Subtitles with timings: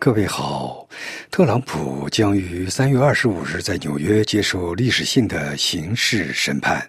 [0.00, 0.88] 各位好，
[1.28, 6.88] 特朗普将于三月二十五日在纽约接受历史性的刑事审判，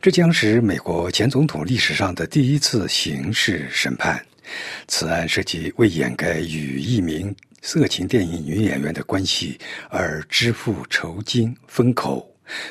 [0.00, 4.24] 这将是美国前总统历史上的第一次刑事审判。
[4.86, 9.58] 此案涉及为掩盖与一名色情电影女演员的关系
[9.90, 12.27] 而支付酬金封口。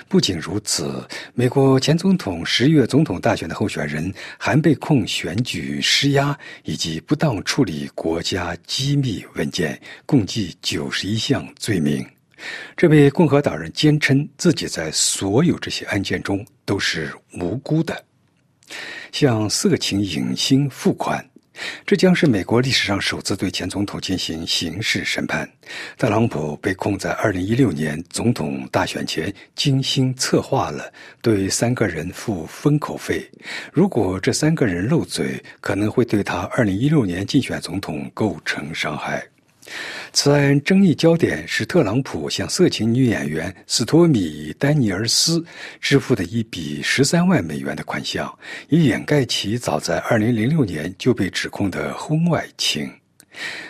[0.07, 12.06] 不仅如此，美国前总统十月总统大选的候选人还被控选举施压以及不当处理国家机密文件，共计九十一项罪名。
[12.75, 18.06] 这位共和党人坚称自己在所有这些案件中都是无辜的，
[19.12, 21.28] 向色情影星付款。
[21.86, 25.50] 这将是美国历史上首次对前总统进行刑事审判。
[25.98, 33.30] 特朗普被控在2016年总统大选前精心策划了对三个人付封口费，
[33.73, 39.26] 如果这三个人漏嘴，可能会对他2016年竞选总统构成伤害。
[40.13, 45.44] 此案争议焦点是特朗普向色情女演员斯托米·丹尼尔斯
[45.80, 48.33] 支付的一笔十三万美元的款项，
[48.69, 52.91] 以掩盖其早在二零零六年就被指控的婚外情。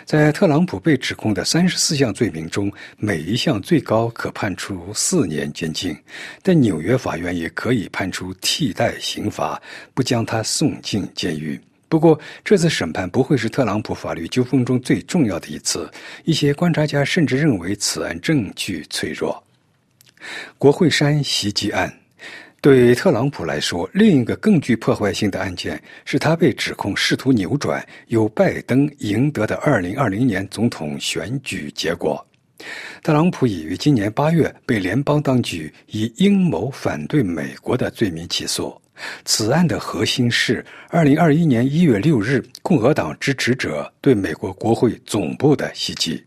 [0.06, 5.94] 在特朗普被指控的三十四项罪名中，每一项最高可判处四年监禁，
[6.42, 9.60] 但纽约法院也可以判处替代刑罚，
[9.92, 11.60] 不将他送进监狱。
[11.88, 15.90] 不过，这次审判不会是特朗普法律纠纷中最重要的一次。
[16.24, 19.42] 一些观察家甚至认为此案证据脆弱。
[20.58, 21.90] 国会山袭击案
[22.60, 32.27] 对特朗普来说，另一个更具破坏性的案件是他被指控试图扭转由拜登赢得的2020年总统选举结果。
[33.02, 38.80] 特朗普已于今年八月被联邦当局以阴谋反对美国的罪名起诉。
[39.24, 46.24] 此案的核心是2021年1月6日，共和党支持者对美国国会总部的袭击。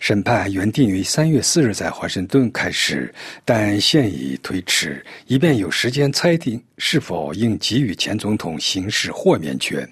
[0.00, 3.14] 审判原定于3月4日在华盛顿开始，
[3.44, 9.88] 但现已推迟，以便有时间裁定是否应给予前总统刑事豁免权。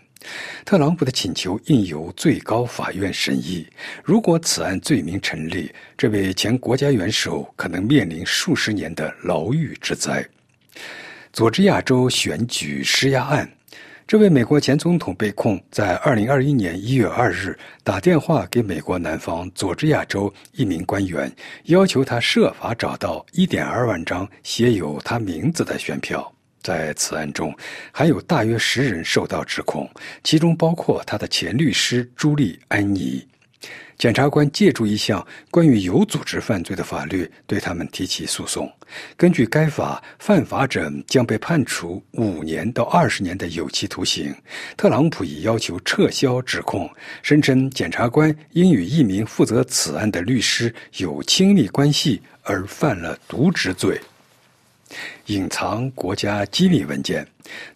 [0.64, 3.66] 特朗普的请求应由最高法院审议。
[4.04, 10.24] 如果此案罪名成立，这位前国家元首可能面临数十年的牢狱之灾。
[11.32, 13.50] 佐治亚州选举施压案，
[14.06, 21.32] 这位美国前总统被控在2021年1月2日打电话给美国南方佐治亚州一名官员，
[21.64, 26.32] 要求他设法找到1.2万张写有他名字的选票。
[26.62, 27.54] 在此案中，
[27.90, 29.90] 还有大约十人受到指控，
[30.22, 33.26] 其中包括他的前律师朱莉安妮。
[33.98, 38.68] 检察官借助一项关于有组织犯罪的法律，对他们提起诉讼。
[39.16, 44.34] 根据该法，犯法者将被判处五年到二十年的有期徒刑。
[44.76, 46.90] 特朗普已要求撤销指控，
[47.22, 54.00] 声称检察官因与一名负责此案的律师有亲密关系而犯了渎职罪。
[55.26, 57.26] 隐藏国家机密文件，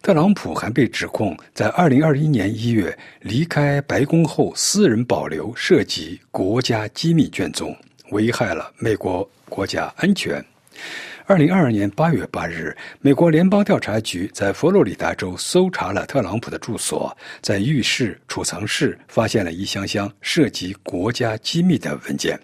[0.01, 7.75] 特朗普还被指控在2021年1月离开白宫后，私人保留涉及国家机密卷宗，
[8.11, 10.43] 危害了美国国家安全。
[11.27, 22.39] 2022年8月8日，美国联邦调查局在佛罗里达州搜查了特朗普的住所，在浴室、储藏室发现了一箱箱涉及国家机密的文件。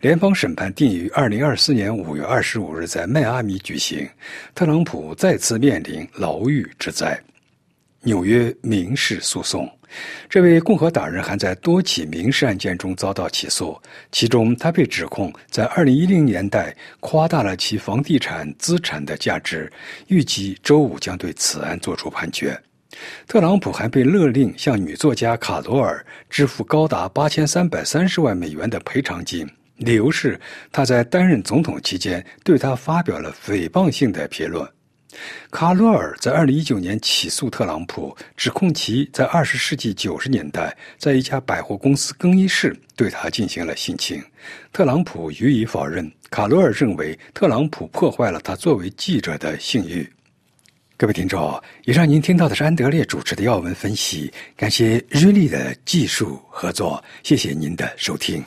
[0.00, 4.08] 联邦审判定于二零二四年五月二十五日在迈阿密举行，
[4.54, 7.20] 特朗普再次面临牢狱之灾。
[8.02, 9.70] 纽约民事诉讼，
[10.26, 13.78] 这位共和党人还在多起民事案件中遭到起诉，
[14.10, 19.70] 其中他被指控在二零一零年代夸大了其房地产资产的价值，
[20.06, 22.58] 预计周五将对此案作出判决。
[23.26, 29.48] 特朗普还被勒令向女作家卡罗尔支付高达八千三百三十万美元的赔偿金。
[29.76, 30.38] 理由是
[30.70, 34.68] 他在担任总统期间对他发表了诽谤性的评论。
[35.50, 44.22] 卡罗尔在2019年起诉特朗普，指控其在20世纪90年代在一家百货公司更衣室对他进行了性侵。
[44.72, 46.10] 特朗普予以否认。
[46.30, 50.08] 卡罗尔认为特朗普破坏了他作为记者的信誉。
[51.00, 58.44] 各位听众，以上您听到的是安德烈主持的要闻分析，感谢日立的技术合作，谢谢您的收听。